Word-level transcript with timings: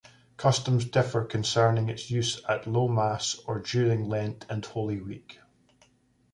Custom 0.35 0.79
differs 0.79 1.29
concerning 1.29 1.87
its 1.87 2.09
use 2.09 2.41
at 2.49 2.65
Low 2.65 2.87
Mass, 2.87 3.35
or 3.45 3.59
during 3.59 4.09
Lent 4.09 4.47
and 4.49 4.65
Holy 4.65 4.99
Week. 4.99 5.37